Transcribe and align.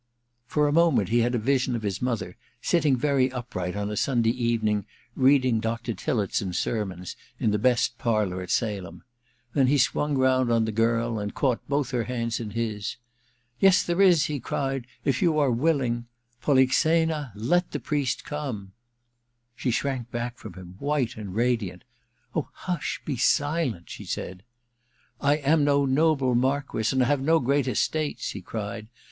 For 0.47 0.67
a 0.67 0.73
moment 0.73 1.09
he 1.09 1.19
had 1.19 1.35
a 1.35 1.37
vision 1.37 1.75
of 1.75 1.83
his 1.83 2.01
mother, 2.01 2.35
sitting 2.59 2.95
very 2.97 3.31
upright, 3.31 3.75
on 3.75 3.91
a 3.91 3.95
Sunday 3.95 4.31
evening, 4.31 4.87
read 5.15 5.45
ing 5.45 5.59
Dr. 5.59 5.93
Tillotson's 5.93 6.57
sermons 6.57 7.15
in 7.39 7.51
the 7.51 7.59
best 7.59 7.99
parlour 7.99 8.41
at 8.41 8.49
Salem; 8.49 9.03
then 9.53 9.67
he 9.67 9.77
swung 9.77 10.17
round 10.17 10.51
on 10.51 10.65
the 10.65 10.71
girl 10.71 11.19
and 11.19 11.35
caught 11.35 11.61
both 11.69 11.91
her 11.91 12.05
hands 12.05 12.39
in 12.39 12.49
his. 12.49 12.95
* 13.29 13.59
Yes, 13.59 13.83
there 13.83 14.01
is,' 14.01 14.25
he 14.25 14.39
cried, 14.39 14.87
* 14.97 15.05
if 15.05 15.21
you 15.21 15.37
are 15.37 15.51
willing. 15.51 16.07
Polixena, 16.41 17.31
let 17.35 17.69
the 17.69 17.79
priest 17.79 18.25
come 18.25 18.55
1' 18.59 18.71
She 19.57 19.69
shrank 19.69 20.09
back 20.09 20.39
from 20.39 20.53
him, 20.55 20.77
white 20.79 21.15
and 21.15 21.35
radiant.' 21.35 21.83
Oh, 22.35 22.49
hush, 22.53 22.99
be 23.05 23.17
silent!' 23.17 23.87
she 23.91 24.05
said. 24.05 24.41
Ill 25.21 25.29
ENTERTAINMENT 25.29 25.43
341 25.43 25.49
* 25.49 25.49
I 25.51 25.53
am 25.53 25.63
no 25.63 25.85
noble 25.85 26.33
Marquess, 26.33 26.91
and 26.91 27.03
have 27.03 27.21
no 27.21 27.37
great 27.39 27.67
estates,' 27.67 28.31
he 28.31 28.41
cried. 28.41 28.87